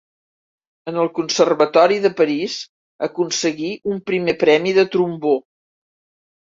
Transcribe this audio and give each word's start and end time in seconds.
En 0.91 0.95
el 1.03 1.11
Conservatori 1.17 1.99
de 2.07 2.11
París, 2.21 2.57
aconseguí 3.11 3.71
un 3.95 4.05
primer 4.09 4.39
premi 4.47 4.79
de 4.81 4.91
trombó. 4.97 5.41